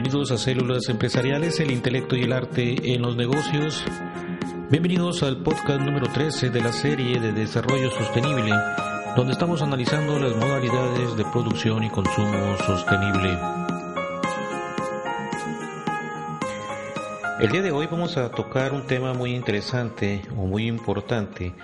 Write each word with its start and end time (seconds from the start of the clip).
Bienvenidos 0.00 0.30
a 0.30 0.38
Células 0.38 0.88
Empresariales, 0.88 1.58
el 1.58 1.72
intelecto 1.72 2.14
y 2.14 2.22
el 2.22 2.32
arte 2.32 2.94
en 2.94 3.02
los 3.02 3.16
negocios. 3.16 3.82
Bienvenidos 4.70 5.24
al 5.24 5.42
podcast 5.42 5.80
número 5.80 6.06
13 6.06 6.50
de 6.50 6.60
la 6.60 6.72
serie 6.72 7.18
de 7.18 7.32
Desarrollo 7.32 7.90
Sostenible, 7.90 8.52
donde 9.16 9.32
estamos 9.32 9.60
analizando 9.60 10.20
las 10.20 10.36
modalidades 10.36 11.16
de 11.16 11.24
producción 11.24 11.82
y 11.82 11.90
consumo 11.90 12.56
sostenible. 12.58 13.36
El 17.40 17.50
día 17.50 17.62
de 17.62 17.72
hoy 17.72 17.88
vamos 17.90 18.16
a 18.18 18.30
tocar 18.30 18.74
un 18.74 18.86
tema 18.86 19.14
muy 19.14 19.34
interesante 19.34 20.22
o 20.36 20.46
muy 20.46 20.68
importante 20.68 21.54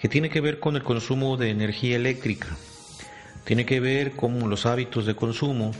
que 0.00 0.08
tiene 0.08 0.28
que 0.28 0.40
ver 0.40 0.58
con 0.58 0.74
el 0.74 0.82
consumo 0.82 1.36
de 1.36 1.50
energía 1.50 1.94
eléctrica. 1.94 2.48
Tiene 3.44 3.64
que 3.64 3.78
ver 3.78 4.16
con 4.16 4.50
los 4.50 4.66
hábitos 4.66 5.06
de 5.06 5.14
consumo 5.14 5.70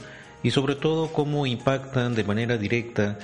y 0.43 0.51
sobre 0.51 0.75
todo 0.75 1.11
cómo 1.11 1.45
impactan 1.45 2.15
de 2.15 2.23
manera 2.23 2.57
directa 2.57 3.17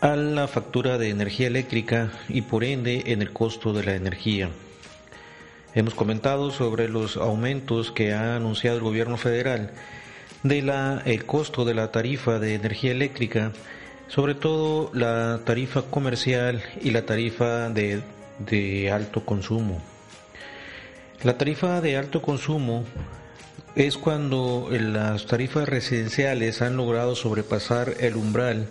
a 0.00 0.16
la 0.16 0.48
factura 0.48 0.98
de 0.98 1.10
energía 1.10 1.46
eléctrica 1.46 2.12
y 2.28 2.42
por 2.42 2.64
ende 2.64 3.04
en 3.06 3.22
el 3.22 3.32
costo 3.32 3.72
de 3.72 3.84
la 3.84 3.94
energía. 3.94 4.50
Hemos 5.74 5.94
comentado 5.94 6.50
sobre 6.50 6.88
los 6.88 7.16
aumentos 7.16 7.90
que 7.90 8.12
ha 8.12 8.36
anunciado 8.36 8.76
el 8.76 8.84
gobierno 8.84 9.16
federal 9.16 9.72
de 10.42 10.62
la 10.62 11.02
el 11.04 11.24
costo 11.24 11.64
de 11.64 11.74
la 11.74 11.90
tarifa 11.90 12.38
de 12.38 12.54
energía 12.54 12.92
eléctrica, 12.92 13.52
sobre 14.08 14.34
todo 14.34 14.90
la 14.94 15.40
tarifa 15.44 15.82
comercial 15.82 16.62
y 16.82 16.90
la 16.90 17.06
tarifa 17.06 17.70
de, 17.70 18.02
de 18.38 18.90
alto 18.92 19.24
consumo. 19.24 19.80
La 21.22 21.38
tarifa 21.38 21.80
de 21.80 21.96
alto 21.96 22.20
consumo 22.20 22.84
es 23.76 23.98
cuando 23.98 24.68
las 24.70 25.26
tarifas 25.26 25.68
residenciales 25.68 26.62
han 26.62 26.76
logrado 26.76 27.16
sobrepasar 27.16 27.94
el 27.98 28.14
umbral 28.14 28.68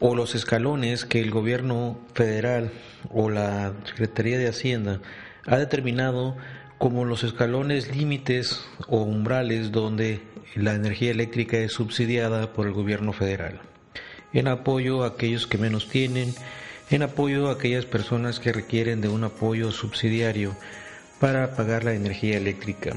o 0.00 0.16
los 0.16 0.34
escalones 0.34 1.04
que 1.04 1.20
el 1.20 1.30
gobierno 1.30 2.00
federal 2.14 2.72
o 3.12 3.30
la 3.30 3.72
Secretaría 3.84 4.36
de 4.36 4.48
Hacienda 4.48 5.00
ha 5.46 5.56
determinado 5.56 6.36
como 6.78 7.04
los 7.04 7.22
escalones 7.22 7.94
límites 7.94 8.66
o 8.88 9.02
umbrales 9.02 9.70
donde 9.70 10.20
la 10.56 10.74
energía 10.74 11.12
eléctrica 11.12 11.58
es 11.58 11.72
subsidiada 11.72 12.52
por 12.52 12.66
el 12.66 12.72
gobierno 12.72 13.12
federal, 13.12 13.60
en 14.32 14.48
apoyo 14.48 15.04
a 15.04 15.08
aquellos 15.08 15.46
que 15.46 15.58
menos 15.58 15.88
tienen, 15.88 16.34
en 16.90 17.02
apoyo 17.02 17.48
a 17.48 17.52
aquellas 17.52 17.86
personas 17.86 18.40
que 18.40 18.52
requieren 18.52 19.00
de 19.00 19.08
un 19.08 19.22
apoyo 19.22 19.70
subsidiario 19.70 20.56
para 21.20 21.54
pagar 21.54 21.84
la 21.84 21.94
energía 21.94 22.36
eléctrica. 22.36 22.96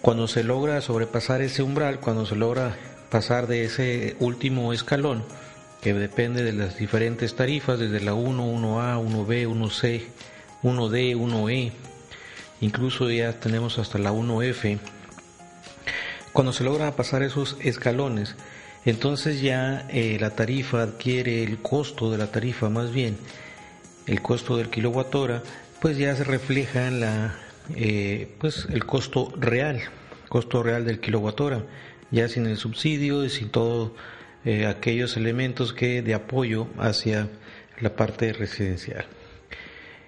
Cuando 0.00 0.28
se 0.28 0.44
logra 0.44 0.80
sobrepasar 0.80 1.42
ese 1.42 1.62
umbral, 1.62 2.00
cuando 2.00 2.24
se 2.24 2.36
logra 2.36 2.76
pasar 3.10 3.46
de 3.46 3.64
ese 3.64 4.16
último 4.20 4.72
escalón, 4.72 5.24
que 5.80 5.94
depende 5.94 6.42
de 6.42 6.52
las 6.52 6.78
diferentes 6.78 7.34
tarifas, 7.34 7.78
desde 7.78 8.00
la 8.00 8.14
1, 8.14 8.46
1A, 8.46 8.98
1B, 9.00 9.48
1C, 9.48 10.02
1D, 10.62 11.16
1E, 11.16 11.72
incluso 12.60 13.10
ya 13.10 13.32
tenemos 13.32 13.78
hasta 13.78 13.98
la 13.98 14.12
1F, 14.12 14.78
cuando 16.32 16.52
se 16.52 16.64
logra 16.64 16.94
pasar 16.94 17.22
esos 17.22 17.56
escalones, 17.60 18.36
entonces 18.84 19.40
ya 19.40 19.86
eh, 19.90 20.18
la 20.20 20.30
tarifa 20.30 20.82
adquiere 20.82 21.42
el 21.42 21.58
costo 21.58 22.10
de 22.10 22.18
la 22.18 22.30
tarifa 22.30 22.68
más 22.68 22.92
bien, 22.92 23.18
el 24.06 24.22
costo 24.22 24.56
del 24.56 24.70
kilowatt 24.70 25.14
hora 25.14 25.42
pues 25.80 25.96
ya 25.96 26.14
se 26.16 26.24
refleja 26.24 26.86
en 26.86 27.00
la, 27.00 27.34
eh, 27.74 28.34
pues 28.38 28.66
el 28.70 28.84
costo 28.84 29.32
real, 29.38 29.80
costo 30.28 30.62
real 30.62 30.84
del 30.84 31.00
kilowatt 31.00 31.40
hora, 31.40 31.64
ya 32.10 32.28
sin 32.28 32.46
el 32.46 32.56
subsidio 32.56 33.24
y 33.24 33.30
sin 33.30 33.50
todos 33.50 33.92
eh, 34.44 34.66
aquellos 34.66 35.16
elementos 35.16 35.72
que 35.72 36.02
de 36.02 36.14
apoyo 36.14 36.68
hacia 36.78 37.28
la 37.80 37.94
parte 37.94 38.32
residencial. 38.32 39.06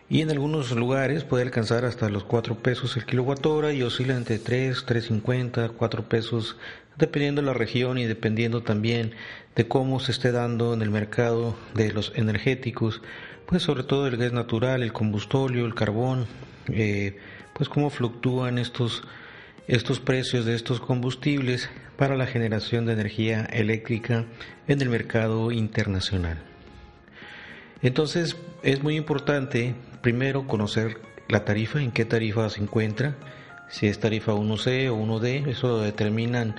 Y 0.09 0.22
en 0.22 0.31
algunos 0.31 0.72
lugares 0.72 1.22
puede 1.22 1.44
alcanzar 1.44 1.84
hasta 1.84 2.09
los 2.09 2.25
4 2.25 2.56
pesos 2.56 2.97
el 2.97 3.06
kilowatt 3.06 3.47
hora 3.47 3.72
y 3.72 3.82
oscila 3.82 4.16
entre 4.16 4.38
3, 4.38 4.84
3.50, 4.84 5.72
4 5.76 6.09
pesos, 6.09 6.56
dependiendo 6.97 7.43
de 7.43 7.47
la 7.47 7.54
región 7.54 7.97
y 7.97 8.06
dependiendo 8.06 8.62
también 8.62 9.12
de 9.54 9.69
cómo 9.69 10.00
se 10.00 10.10
esté 10.10 10.32
dando 10.32 10.75
en 10.75 10.82
el 10.82 10.91
mercado 10.91 11.56
de 11.75 11.93
los 11.93 12.12
energéticos 12.16 13.03
pues 13.50 13.65
sobre 13.65 13.82
todo 13.82 14.06
el 14.06 14.16
gas 14.16 14.32
natural, 14.32 14.84
el 14.84 14.93
combustóleo, 14.93 15.66
el 15.66 15.75
carbón, 15.75 16.26
eh, 16.69 17.19
pues 17.60 17.69
cómo 17.69 17.91
fluctúan 17.91 18.56
estos, 18.56 19.03
estos 19.69 20.00
precios 20.00 20.47
de 20.47 20.54
estos 20.54 20.81
combustibles 20.81 21.69
para 21.98 22.16
la 22.16 22.25
generación 22.25 22.87
de 22.87 22.94
energía 22.94 23.44
eléctrica 23.53 24.25
en 24.66 24.81
el 24.81 24.88
mercado 24.88 25.53
internacional. 25.53 26.38
Entonces 27.82 28.38
es 28.62 28.82
muy 28.82 28.97
importante 28.97 29.75
primero 30.00 30.47
conocer 30.47 31.03
la 31.28 31.44
tarifa, 31.44 31.82
en 31.82 31.91
qué 31.91 32.06
tarifa 32.06 32.49
se 32.49 32.62
encuentra, 32.62 33.19
si 33.69 33.88
es 33.88 34.00
tarifa 34.00 34.32
1C 34.32 34.88
o 34.88 34.97
1D, 34.97 35.47
eso 35.47 35.69
lo 35.69 35.81
determinan 35.81 36.54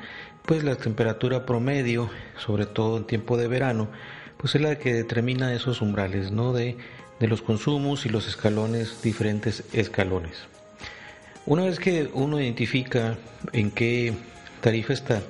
pues 0.46 0.64
la 0.64 0.76
temperatura 0.76 1.48
promedio, 1.48 2.12
sobre 2.38 2.68
todo 2.68 2.98
en 2.98 3.06
tiempo 3.06 3.38
de 3.38 3.48
verano, 3.48 3.90
pues 4.38 4.54
es 4.54 4.62
la 4.62 4.78
que 4.78 4.94
determina 4.94 5.52
esos 5.56 5.82
umbrales, 5.82 6.32
¿no? 6.32 6.54
De, 6.54 6.78
de 7.20 7.28
los 7.28 7.42
consumos 7.42 8.06
y 8.06 8.10
los 8.10 8.28
escalones, 8.28 9.02
diferentes 9.02 9.64
escalones. 9.74 10.48
Una 11.46 11.64
vez 11.64 11.80
que 11.80 12.10
uno 12.14 12.40
identifica 12.40 13.18
en 13.52 13.72
qué 13.72 14.14
tarifa 14.62 14.94
está, 14.94 15.24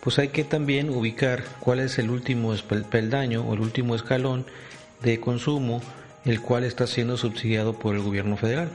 pues 0.00 0.18
hay 0.18 0.28
que 0.28 0.44
también 0.44 0.88
ubicar 0.88 1.44
cuál 1.60 1.80
es 1.80 1.98
el 1.98 2.10
último 2.10 2.54
peldaño 2.90 3.42
o 3.42 3.52
el 3.54 3.60
último 3.60 3.94
escalón 3.94 4.46
de 5.02 5.20
consumo, 5.20 5.82
el 6.24 6.40
cual 6.40 6.64
está 6.64 6.86
siendo 6.86 7.16
subsidiado 7.16 7.74
por 7.74 7.94
el 7.94 8.00
gobierno 8.00 8.36
federal, 8.36 8.70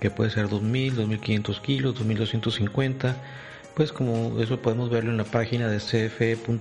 que 0.00 0.10
puede 0.10 0.30
ser 0.30 0.46
2.000, 0.46 0.94
2.500 0.94 1.60
kilos, 1.60 1.94
2.250, 2.00 3.14
pues 3.74 3.92
como 3.92 4.40
eso 4.40 4.60
podemos 4.60 4.88
verlo 4.88 5.10
en 5.10 5.18
la 5.18 5.24
página 5.24 5.68
de 5.68 5.78
cfe.gov.mx 5.78 6.56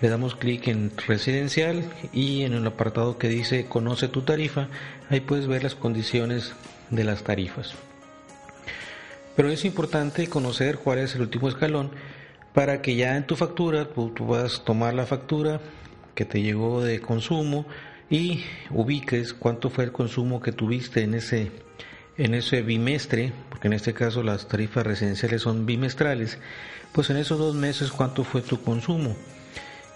le 0.00 0.08
damos 0.08 0.34
clic 0.34 0.68
en 0.68 0.92
residencial 1.06 1.84
y 2.12 2.42
en 2.42 2.54
el 2.54 2.66
apartado 2.66 3.18
que 3.18 3.28
dice 3.28 3.66
conoce 3.66 4.08
tu 4.08 4.22
tarifa, 4.22 4.68
ahí 5.10 5.20
puedes 5.20 5.46
ver 5.46 5.62
las 5.62 5.74
condiciones 5.74 6.54
de 6.90 7.04
las 7.04 7.22
tarifas. 7.22 7.74
Pero 9.36 9.50
es 9.50 9.64
importante 9.64 10.28
conocer 10.28 10.78
cuál 10.78 10.98
es 10.98 11.14
el 11.14 11.22
último 11.22 11.48
escalón 11.48 11.90
para 12.52 12.82
que 12.82 12.96
ya 12.96 13.16
en 13.16 13.26
tu 13.26 13.36
factura 13.36 13.88
tú, 13.88 14.12
puedas 14.14 14.64
tomar 14.64 14.94
la 14.94 15.06
factura 15.06 15.60
que 16.14 16.24
te 16.24 16.42
llegó 16.42 16.82
de 16.82 17.00
consumo 17.00 17.66
y 18.10 18.44
ubiques 18.70 19.32
cuánto 19.32 19.70
fue 19.70 19.84
el 19.84 19.92
consumo 19.92 20.40
que 20.40 20.52
tuviste 20.52 21.02
en 21.02 21.14
ese 21.14 21.52
en 22.18 22.34
ese 22.34 22.60
bimestre, 22.60 23.32
porque 23.48 23.68
en 23.68 23.72
este 23.72 23.94
caso 23.94 24.22
las 24.22 24.46
tarifas 24.46 24.86
residenciales 24.86 25.40
son 25.40 25.64
bimestrales, 25.64 26.38
pues 26.92 27.08
en 27.08 27.16
esos 27.16 27.38
dos 27.38 27.54
meses 27.54 27.90
cuánto 27.90 28.24
fue 28.24 28.42
tu 28.42 28.60
consumo 28.60 29.16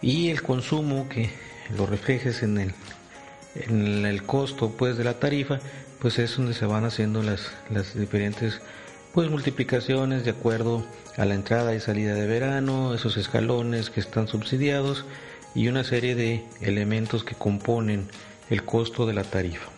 y 0.00 0.30
el 0.30 0.42
consumo 0.42 1.06
que 1.08 1.28
lo 1.76 1.84
reflejes 1.86 2.42
en 2.42 2.58
el, 2.58 2.74
en 3.54 4.06
el 4.06 4.22
costo 4.22 4.70
pues 4.70 4.96
de 4.96 5.04
la 5.04 5.18
tarifa 5.18 5.60
pues 6.04 6.18
es 6.18 6.36
donde 6.36 6.52
se 6.52 6.66
van 6.66 6.84
haciendo 6.84 7.22
las, 7.22 7.50
las 7.70 7.98
diferentes 7.98 8.60
pues 9.14 9.30
multiplicaciones 9.30 10.22
de 10.22 10.32
acuerdo 10.32 10.84
a 11.16 11.24
la 11.24 11.32
entrada 11.32 11.74
y 11.74 11.80
salida 11.80 12.12
de 12.12 12.26
verano, 12.26 12.92
esos 12.92 13.16
escalones 13.16 13.88
que 13.88 14.00
están 14.00 14.28
subsidiados 14.28 15.06
y 15.54 15.68
una 15.68 15.82
serie 15.82 16.14
de 16.14 16.44
elementos 16.60 17.24
que 17.24 17.34
componen 17.34 18.06
el 18.50 18.66
costo 18.66 19.06
de 19.06 19.14
la 19.14 19.24
tarifa. 19.24 19.70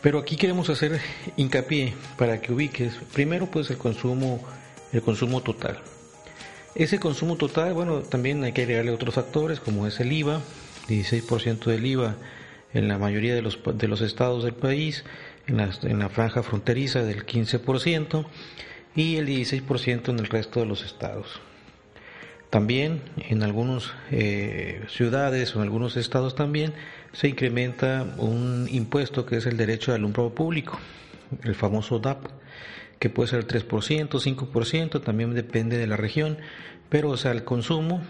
Pero 0.00 0.18
aquí 0.18 0.36
queremos 0.36 0.70
hacer 0.70 0.98
hincapié 1.36 1.92
para 2.16 2.40
que 2.40 2.54
ubiques 2.54 2.94
primero 3.12 3.50
pues 3.50 3.68
el 3.68 3.76
consumo 3.76 4.40
el 4.94 5.02
consumo 5.02 5.42
total. 5.42 5.78
Ese 6.74 6.98
consumo 6.98 7.36
total, 7.36 7.74
bueno, 7.74 7.98
también 7.98 8.42
hay 8.44 8.52
que 8.52 8.62
agregarle 8.62 8.92
otros 8.92 9.14
factores 9.14 9.60
como 9.60 9.86
es 9.86 10.00
el 10.00 10.10
IVA, 10.10 10.40
16% 10.88 11.66
del 11.66 11.84
IVA 11.84 12.16
en 12.72 12.88
la 12.88 12.98
mayoría 12.98 13.34
de 13.34 13.42
los, 13.42 13.58
de 13.74 13.88
los 13.88 14.00
estados 14.00 14.44
del 14.44 14.54
país, 14.54 15.04
en 15.46 15.56
la, 15.56 15.70
en 15.82 15.98
la 15.98 16.08
franja 16.08 16.42
fronteriza 16.42 17.02
del 17.02 17.24
15% 17.24 18.26
y 18.94 19.16
el 19.16 19.26
16% 19.26 20.08
en 20.08 20.18
el 20.18 20.26
resto 20.26 20.60
de 20.60 20.66
los 20.66 20.84
estados. 20.84 21.40
También 22.50 23.02
en 23.16 23.42
algunas 23.42 23.92
eh, 24.10 24.82
ciudades 24.88 25.54
o 25.54 25.58
en 25.58 25.64
algunos 25.64 25.96
estados 25.96 26.34
también 26.34 26.72
se 27.12 27.28
incrementa 27.28 28.14
un 28.16 28.66
impuesto 28.70 29.26
que 29.26 29.36
es 29.36 29.46
el 29.46 29.56
derecho 29.56 29.92
al 29.92 29.98
alumbrado 29.98 30.34
público, 30.34 30.78
el 31.44 31.54
famoso 31.54 31.98
DAP 31.98 32.26
que 32.98 33.10
puede 33.10 33.28
ser 33.28 33.40
el 33.40 33.46
3%, 33.46 34.08
5%, 34.08 35.02
también 35.02 35.34
depende 35.34 35.78
de 35.78 35.86
la 35.86 35.96
región, 35.96 36.38
pero 36.88 37.10
o 37.10 37.16
sea, 37.16 37.32
el 37.32 37.44
consumo, 37.44 38.02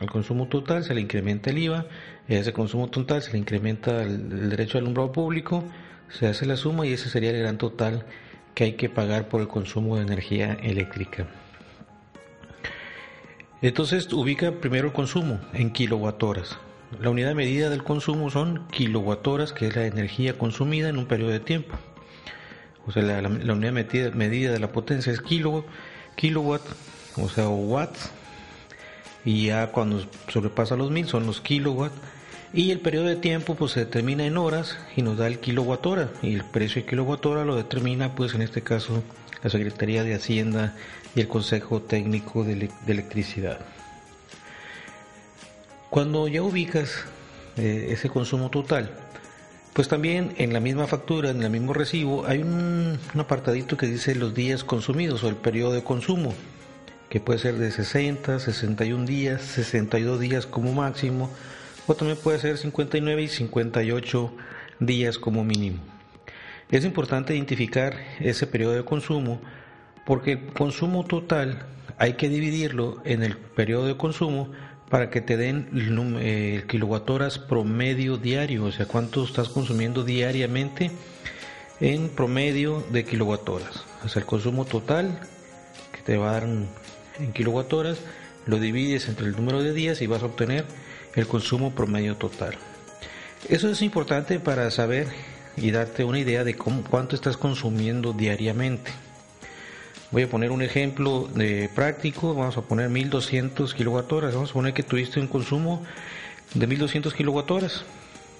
al 0.00 0.10
consumo 0.10 0.48
total 0.48 0.84
se 0.84 0.94
le 0.94 1.00
incrementa 1.00 1.50
el 1.50 1.58
IVA, 1.58 1.86
ese 2.28 2.52
consumo 2.52 2.88
total 2.88 3.22
se 3.22 3.32
le 3.32 3.38
incrementa 3.38 4.02
el, 4.02 4.50
derecho 4.50 4.78
al 4.78 4.84
alumbrado 4.84 5.12
público, 5.12 5.64
se 6.08 6.26
hace 6.26 6.46
la 6.46 6.56
suma 6.56 6.86
y 6.86 6.92
ese 6.92 7.08
sería 7.08 7.30
el 7.30 7.38
gran 7.38 7.58
total 7.58 8.04
que 8.54 8.64
hay 8.64 8.72
que 8.74 8.88
pagar 8.88 9.28
por 9.28 9.40
el 9.40 9.48
consumo 9.48 9.96
de 9.96 10.02
energía 10.02 10.54
eléctrica. 10.62 11.26
Entonces 13.62 14.12
ubica 14.12 14.52
primero 14.52 14.88
el 14.88 14.92
consumo 14.92 15.40
en 15.52 15.72
kilowatt-horas. 15.72 16.58
La 17.00 17.10
unidad 17.10 17.34
medida 17.34 17.68
del 17.68 17.82
consumo 17.82 18.30
son 18.30 18.66
kilowatt-horas, 18.68 19.52
que 19.52 19.66
es 19.66 19.76
la 19.76 19.86
energía 19.86 20.38
consumida 20.38 20.88
en 20.88 20.98
un 20.98 21.06
periodo 21.06 21.30
de 21.30 21.40
tiempo. 21.40 21.76
O 22.86 22.92
sea, 22.92 23.02
la, 23.02 23.28
unidad 23.28 23.72
medida, 23.72 24.10
medida, 24.10 24.52
de 24.52 24.60
la 24.60 24.70
potencia 24.70 25.12
es 25.12 25.20
kilo, 25.20 25.64
kilowatt, 26.14 26.62
o 27.16 27.28
sea, 27.28 27.48
watts. 27.48 28.10
Y 29.26 29.48
ya 29.48 29.66
cuando 29.72 30.06
sobrepasa 30.28 30.76
los 30.76 30.90
mil 30.90 31.06
son 31.06 31.26
los 31.26 31.42
kilowatts. 31.42 31.94
Y 32.54 32.70
el 32.70 32.80
periodo 32.80 33.06
de 33.06 33.16
tiempo 33.16 33.54
pues 33.56 33.72
se 33.72 33.80
determina 33.80 34.24
en 34.24 34.38
horas 34.38 34.78
y 34.96 35.02
nos 35.02 35.18
da 35.18 35.26
el 35.26 35.40
kilowatt 35.40 35.84
hora. 35.84 36.08
Y 36.22 36.32
el 36.32 36.44
precio 36.44 36.80
de 36.80 36.88
kilowatt 36.88 37.26
hora 37.26 37.44
lo 37.44 37.56
determina 37.56 38.14
pues 38.14 38.32
en 38.32 38.40
este 38.40 38.62
caso 38.62 39.02
la 39.42 39.50
Secretaría 39.50 40.02
de 40.04 40.14
Hacienda 40.14 40.74
y 41.14 41.20
el 41.20 41.28
Consejo 41.28 41.82
Técnico 41.82 42.44
de, 42.44 42.70
Electricidad. 42.86 43.58
Cuando 45.90 46.28
ya 46.28 46.42
ubicas 46.42 47.04
eh, 47.56 47.88
ese 47.90 48.08
consumo 48.08 48.50
total, 48.50 48.90
pues 49.76 49.88
también 49.88 50.34
en 50.38 50.54
la 50.54 50.60
misma 50.60 50.86
factura, 50.86 51.28
en 51.28 51.42
el 51.42 51.50
mismo 51.50 51.74
recibo, 51.74 52.26
hay 52.26 52.42
un, 52.42 52.98
apartadito 53.18 53.76
que 53.76 53.86
dice 53.86 54.14
los 54.14 54.34
días 54.34 54.64
consumidos 54.64 55.22
o 55.22 55.28
el 55.28 55.36
periodo 55.36 55.72
de 55.74 55.84
consumo, 55.84 56.32
que 57.08 57.20
puede 57.20 57.38
ser 57.38 57.56
de 57.56 57.70
60, 57.70 58.38
61 58.40 59.06
días, 59.06 59.42
62 59.42 60.20
días 60.20 60.46
como 60.46 60.72
máximo, 60.72 61.30
o 61.86 61.94
también 61.94 62.18
puede 62.22 62.38
ser 62.38 62.58
59 62.58 63.22
y 63.22 63.28
58 63.28 64.32
días 64.80 65.18
como 65.18 65.44
mínimo. 65.44 65.78
Es 66.70 66.84
importante 66.84 67.34
identificar 67.34 67.94
ese 68.18 68.46
periodo 68.46 68.74
de 68.74 68.84
consumo 68.84 69.40
porque 70.04 70.32
el 70.32 70.46
consumo 70.52 71.04
total 71.04 71.64
hay 71.98 72.14
que 72.14 72.28
dividirlo 72.28 73.00
en 73.04 73.22
el 73.22 73.36
periodo 73.36 73.86
de 73.86 73.96
consumo 73.96 74.50
para 74.88 75.10
que 75.10 75.20
te 75.20 75.36
den 75.36 75.68
el 76.20 76.66
kilowatt 76.66 77.08
horas 77.10 77.38
promedio 77.38 78.16
diario, 78.16 78.64
o 78.64 78.72
sea, 78.72 78.86
cuánto 78.86 79.24
estás 79.24 79.48
consumiendo 79.48 80.04
diariamente 80.04 80.90
en 81.80 82.08
promedio 82.08 82.84
de 82.90 83.04
kilowatt 83.04 83.48
horas. 83.48 83.84
O 84.04 84.08
sea, 84.08 84.20
el 84.20 84.26
consumo 84.26 84.64
total 84.64 85.20
que 85.92 86.02
te 86.02 86.16
va 86.16 86.30
a 86.30 86.32
dar 86.40 86.48
en 87.18 87.32
kilowatt 87.32 87.72
horas, 87.72 87.98
lo 88.46 88.58
divides 88.58 89.08
entre 89.08 89.26
el 89.26 89.36
número 89.36 89.62
de 89.62 89.72
días 89.72 90.00
y 90.02 90.06
vas 90.06 90.22
a 90.22 90.26
obtener 90.26 90.64
el 91.14 91.26
consumo 91.26 91.74
promedio 91.74 92.16
total. 92.16 92.56
Eso 93.48 93.68
es 93.68 93.82
importante 93.82 94.40
para 94.40 94.70
saber 94.70 95.08
y 95.56 95.70
darte 95.70 96.04
una 96.04 96.18
idea 96.18 96.44
de 96.44 96.54
cómo, 96.54 96.82
cuánto 96.84 97.16
estás 97.16 97.36
consumiendo 97.36 98.12
diariamente. 98.12 98.90
Voy 100.10 100.22
a 100.22 100.30
poner 100.30 100.52
un 100.52 100.62
ejemplo 100.62 101.28
de 101.34 101.68
práctico, 101.74 102.34
vamos 102.34 102.56
a 102.56 102.62
poner 102.62 102.88
1200 102.90 103.74
kWh, 103.74 104.32
vamos 104.32 104.50
a 104.50 104.52
poner 104.52 104.72
que 104.72 104.82
tuviste 104.82 105.18
un 105.18 105.26
consumo 105.26 105.84
de 106.54 106.66
1200 106.66 107.12
kWh, 107.12 107.64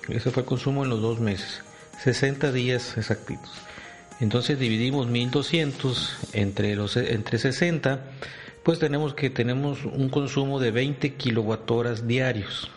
ese 0.08 0.30
fue 0.30 0.42
el 0.42 0.46
consumo 0.48 0.84
en 0.84 0.90
los 0.90 1.00
dos 1.00 1.18
meses, 1.18 1.62
60 2.04 2.52
días 2.52 2.96
exactitos. 2.96 3.50
Entonces 4.20 4.58
dividimos 4.58 5.08
1200 5.08 6.16
entre, 6.32 6.76
los, 6.76 6.96
entre 6.96 7.38
60, 7.38 8.00
pues 8.66 8.80
tenemos 8.80 9.14
que 9.14 9.30
tenemos 9.30 9.84
un 9.84 10.08
consumo 10.08 10.58
de 10.58 10.72
20 10.72 11.14
kWh 11.14 12.04
diarios. 12.04 12.68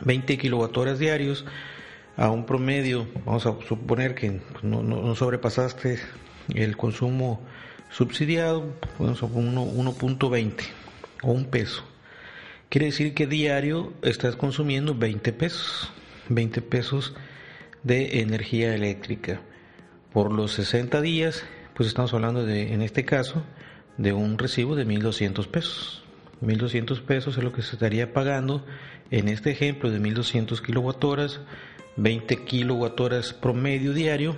20 0.00 0.38
kWh 0.38 0.96
diarios 0.96 1.44
a 2.16 2.30
un 2.30 2.46
promedio, 2.46 3.06
vamos 3.26 3.44
a 3.44 3.54
suponer 3.68 4.14
que 4.14 4.40
no, 4.62 4.82
no 4.82 5.14
sobrepasaste 5.14 5.98
el 6.54 6.78
consumo 6.78 7.42
subsidiado, 7.90 8.64
pues 8.96 9.20
1.20 9.20 10.54
o 11.22 11.32
un 11.32 11.44
peso. 11.44 11.84
Quiere 12.70 12.86
decir 12.86 13.12
que 13.12 13.26
diario 13.26 13.92
estás 14.00 14.36
consumiendo 14.36 14.94
20 14.94 15.34
pesos, 15.34 15.92
20 16.30 16.62
pesos 16.62 17.12
de 17.82 18.20
energía 18.20 18.74
eléctrica. 18.74 19.42
Por 20.14 20.32
los 20.32 20.52
60 20.52 21.02
días, 21.02 21.44
pues 21.74 21.90
estamos 21.90 22.14
hablando 22.14 22.46
de, 22.46 22.72
en 22.72 22.80
este 22.80 23.04
caso, 23.04 23.44
de 23.98 24.12
un 24.12 24.38
recibo 24.38 24.74
de 24.74 24.86
1.200 24.86 25.46
pesos. 25.48 26.02
1.200 26.40 27.02
pesos 27.02 27.36
es 27.36 27.44
lo 27.44 27.52
que 27.52 27.62
se 27.62 27.74
estaría 27.74 28.12
pagando 28.12 28.64
en 29.10 29.28
este 29.28 29.50
ejemplo 29.50 29.90
de 29.90 30.00
1.200 30.00 30.62
kilowatt 30.62 31.04
20 31.96 32.44
kilowatt 32.44 33.32
promedio 33.40 33.92
diario, 33.92 34.36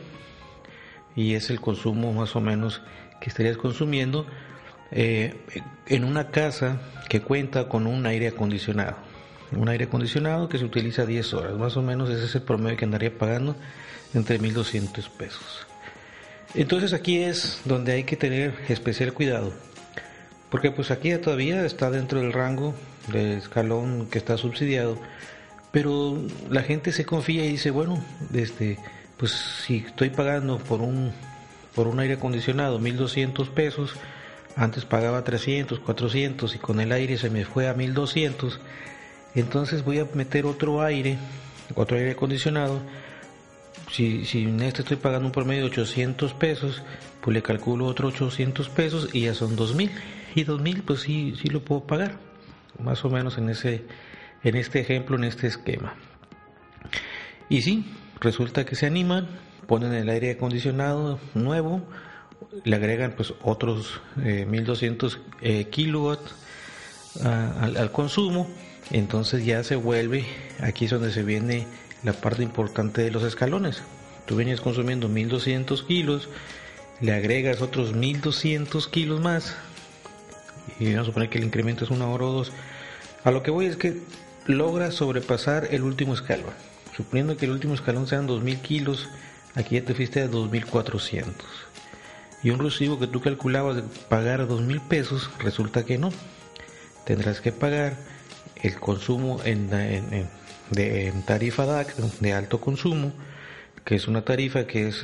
y 1.15 1.35
es 1.35 1.51
el 1.51 1.61
consumo 1.61 2.13
más 2.13 2.35
o 2.37 2.41
menos 2.41 2.81
que 3.21 3.29
estarías 3.29 3.59
consumiendo 3.59 4.27
eh, 4.91 5.35
en 5.87 6.05
una 6.05 6.31
casa 6.31 6.81
que 7.09 7.21
cuenta 7.21 7.69
con 7.69 7.87
un 7.87 8.07
aire 8.07 8.29
acondicionado. 8.29 8.97
Un 9.53 9.69
aire 9.69 9.85
acondicionado 9.85 10.49
que 10.49 10.59
se 10.59 10.65
utiliza 10.65 11.05
10 11.05 11.35
horas, 11.35 11.59
más 11.59 11.77
o 11.77 11.83
menos 11.83 12.09
ese 12.09 12.25
es 12.25 12.35
el 12.37 12.43
promedio 12.43 12.77
que 12.77 12.85
andaría 12.85 13.17
pagando 13.17 13.57
entre 14.15 14.41
1.200 14.41 15.11
pesos. 15.11 15.67
Entonces 16.55 16.93
aquí 16.93 17.23
es 17.23 17.61
donde 17.65 17.93
hay 17.93 18.05
que 18.05 18.17
tener 18.17 18.55
especial 18.69 19.13
cuidado, 19.13 19.53
porque 20.51 20.71
pues 20.71 20.91
aquí 20.91 21.15
todavía 21.17 21.65
está 21.65 21.91
dentro 21.91 22.21
del 22.21 22.33
rango 22.33 22.75
del 23.13 23.39
escalón 23.39 24.09
que 24.11 24.19
está 24.19 24.37
subsidiado, 24.37 24.99
pero 25.71 26.19
la 26.51 26.63
gente 26.63 26.93
se 26.93 27.05
confía 27.05 27.45
y 27.45 27.51
dice, 27.53 27.71
bueno, 27.71 28.03
este, 28.35 28.79
pues 29.17 29.31
si 29.65 29.85
estoy 29.87 30.11
pagando 30.11 30.59
por 30.59 30.81
un 30.81 31.13
por 31.75 31.87
un 31.87 32.01
aire 32.01 32.15
acondicionado 32.15 32.81
1200 32.81 33.49
pesos, 33.51 33.95
antes 34.57 34.85
pagaba 34.85 35.23
300, 35.23 35.79
400 35.79 36.57
y 36.57 36.59
con 36.59 36.81
el 36.81 36.91
aire 36.91 37.17
se 37.17 37.31
me 37.31 37.45
fue 37.45 37.69
a 37.69 37.75
1200, 37.75 38.59
entonces 39.37 39.85
voy 39.85 40.01
a 40.01 40.07
meter 40.15 40.47
otro 40.47 40.83
aire, 40.83 41.17
otro 41.77 41.97
aire 41.97 42.11
acondicionado. 42.11 42.81
Si, 43.91 44.25
si 44.25 44.45
en 44.45 44.61
este 44.63 44.83
estoy 44.83 44.97
pagando 44.97 45.27
un 45.27 45.33
promedio 45.33 45.63
de 45.63 45.71
800 45.71 46.35
pesos, 46.35 46.83
pues 47.21 47.35
le 47.35 47.43
calculo 47.43 47.87
otro 47.87 48.09
800 48.09 48.69
pesos 48.69 49.09
y 49.13 49.23
ya 49.23 49.35
son 49.35 49.57
2000. 49.57 49.91
Y 50.35 50.45
2000 50.45 50.83
pues 50.83 51.01
sí, 51.01 51.35
sí 51.41 51.49
lo 51.49 51.65
puedo 51.65 51.85
pagar, 51.85 52.19
más 52.79 53.05
o 53.05 53.11
menos 53.11 53.37
en, 53.39 53.49
ese, 53.49 53.85
en 54.45 54.57
este 54.57 54.81
ejemplo, 54.81 55.17
en 55.17 55.25
este 55.25 55.47
esquema. 55.47 55.95
Y 57.49 57.63
sí, 57.63 57.85
resulta 58.21 58.65
que 58.65 58.77
se 58.77 58.87
animan, 58.87 59.27
ponen 59.67 59.93
el 59.93 60.09
aire 60.09 60.31
acondicionado 60.31 61.19
nuevo, 61.35 61.83
le 62.65 62.77
agregan 62.77 63.13
pues 63.17 63.35
otros 63.43 64.01
1200 64.17 65.15
eh, 65.15 65.19
eh, 65.61 65.65
kilowatts 65.65 66.35
ah, 67.25 67.71
al, 67.77 67.91
consumo, 67.91 68.49
entonces 68.91 69.45
ya 69.45 69.65
se 69.65 69.77
vuelve, 69.77 70.25
aquí 70.61 70.85
es 70.85 70.93
donde 70.93 71.13
se 71.13 71.23
viene 71.23 71.67
la 72.03 72.13
parte 72.13 72.43
importante 72.43 73.03
de 73.03 73.11
los 73.11 73.23
escalones. 73.23 73.83
Tú 74.27 74.37
venías 74.37 74.61
consumiendo 74.61 75.09
1200 75.09 75.83
kilos, 75.83 76.29
le 77.01 77.13
agregas 77.13 77.61
otros 77.61 77.95
1200 77.95 78.89
kilos 78.89 79.21
más, 79.21 79.57
y 80.79 80.93
vamos 80.93 81.03
a 81.03 81.05
suponer 81.07 81.29
que 81.31 81.39
el 81.39 81.45
incremento 81.45 81.85
es 81.85 81.91
una 81.91 82.07
hora 82.07 82.27
o 82.27 82.33
dos. 82.33 82.53
A 83.25 83.31
lo 83.31 83.43
que 83.43 83.51
voy 83.51 83.67
es 83.67 83.77
que 83.77 84.03
logra 84.47 84.91
sobrepasar 84.93 85.69
el 85.71 85.83
último 85.83 86.15
escalón. 86.15 86.55
Suponiendo 86.97 87.37
que 87.37 87.47
el 87.47 87.53
último 87.53 87.75
escalón 87.75 88.07
sean 88.07 88.27
2000 88.27 88.59
kilos, 88.61 89.09
Aquí 89.55 89.75
ya 89.77 89.85
te 89.85 89.95
fuiste 89.95 90.23
a 90.23 90.31
2.400. 90.31 91.33
Y 92.43 92.51
un 92.51 92.61
recibo 92.61 92.99
que 92.99 93.07
tú 93.07 93.21
calculabas 93.21 93.77
de 93.77 93.83
pagar 94.09 94.47
2.000 94.47 94.81
pesos, 94.89 95.31
resulta 95.39 95.85
que 95.85 95.99
no. 95.99 96.11
Tendrás 97.05 97.41
que 97.41 97.53
pagar 97.53 97.97
el 98.63 98.79
consumo 98.79 99.41
en, 99.45 99.69
de, 100.71 101.13
tarifa 101.27 101.67
DAC, 101.67 101.97
de 101.97 102.33
alto 102.33 102.61
consumo, 102.61 103.13
que 103.85 103.97
es 103.97 104.09
una 104.09 104.23
tarifa 104.23 104.67
que 104.67 104.89
es 104.89 105.03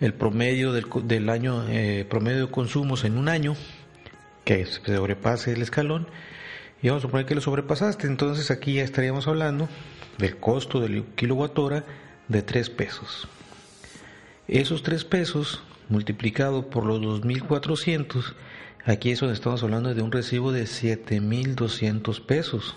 el, 0.00 0.14
promedio 0.14 0.72
del, 0.72 1.28
año, 1.28 1.64
eh, 1.68 2.06
promedio 2.08 2.46
de 2.46 2.50
consumos 2.50 3.04
en 3.04 3.18
un 3.18 3.28
año, 3.28 3.56
que 4.44 4.64
se 4.66 4.80
sobrepase 4.84 5.52
el 5.52 5.62
escalón, 5.62 6.06
y 6.82 6.88
vamos 6.88 7.02
a 7.02 7.06
suponer 7.06 7.26
que 7.26 7.34
lo 7.34 7.40
sobrepasaste, 7.40 8.06
entonces 8.06 8.50
aquí 8.50 8.74
ya 8.74 8.84
estaríamos 8.84 9.26
hablando 9.28 9.68
del 10.18 10.36
costo 10.36 10.80
del 10.80 11.04
kilowatt 11.14 11.58
hora 11.58 11.84
de 12.28 12.42
3 12.42 12.70
pesos. 12.70 13.28
Esos 14.48 14.82
tres 14.82 15.04
pesos 15.04 15.62
multiplicado 15.88 16.68
por 16.68 16.84
los 16.84 17.00
2.400, 17.00 18.34
aquí 18.84 19.10
es 19.10 19.20
donde 19.20 19.34
estamos 19.34 19.62
hablando 19.62 19.94
de 19.94 20.02
un 20.02 20.12
recibo 20.12 20.52
de 20.52 20.64
7.200 20.64 22.24
pesos, 22.24 22.76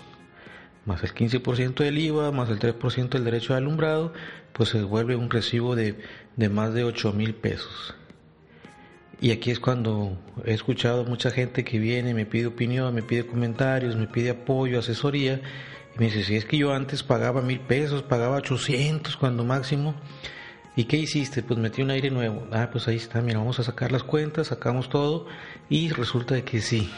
más 0.86 1.02
el 1.02 1.14
15% 1.14 1.84
del 1.84 1.98
IVA, 1.98 2.32
más 2.32 2.48
el 2.48 2.58
3% 2.58 3.10
del 3.10 3.24
derecho 3.24 3.52
de 3.52 3.58
alumbrado, 3.58 4.12
pues 4.52 4.70
se 4.70 4.82
vuelve 4.82 5.16
un 5.16 5.30
recibo 5.30 5.76
de, 5.76 5.98
de 6.36 6.48
más 6.48 6.74
de 6.74 6.84
8.000 6.84 7.34
pesos. 7.34 7.94
Y 9.20 9.32
aquí 9.32 9.50
es 9.50 9.60
cuando 9.60 10.18
he 10.44 10.54
escuchado 10.54 11.04
mucha 11.04 11.30
gente 11.30 11.62
que 11.62 11.78
viene, 11.78 12.14
me 12.14 12.24
pide 12.24 12.46
opinión, 12.46 12.94
me 12.94 13.02
pide 13.02 13.26
comentarios, 13.26 13.94
me 13.96 14.06
pide 14.06 14.30
apoyo, 14.30 14.78
asesoría, 14.78 15.42
y 15.94 15.98
me 15.98 16.06
dice, 16.06 16.24
si 16.24 16.36
es 16.36 16.46
que 16.46 16.56
yo 16.56 16.72
antes 16.72 17.02
pagaba 17.02 17.42
mil 17.42 17.60
pesos, 17.60 18.02
pagaba 18.02 18.36
800 18.36 19.16
cuando 19.16 19.44
máximo, 19.44 19.94
¿Y 20.76 20.84
qué 20.84 20.96
hiciste? 20.96 21.42
Pues 21.42 21.58
metí 21.58 21.82
un 21.82 21.90
aire 21.90 22.10
nuevo. 22.10 22.46
Ah, 22.52 22.68
pues 22.70 22.86
ahí 22.88 22.96
está, 22.96 23.20
mira, 23.20 23.38
vamos 23.38 23.58
a 23.58 23.64
sacar 23.64 23.90
las 23.92 24.04
cuentas, 24.04 24.46
sacamos 24.46 24.88
todo 24.88 25.26
y 25.68 25.90
resulta 25.90 26.34
de 26.34 26.44
que 26.44 26.60
sí. 26.60 26.90